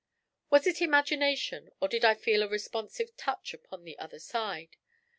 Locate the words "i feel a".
2.03-2.47